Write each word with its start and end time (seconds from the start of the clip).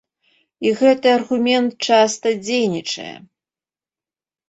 І 0.67 0.71
гэты 0.79 1.07
аргумент 1.17 1.71
часта 1.91 2.27
дзейнічае. 2.43 3.09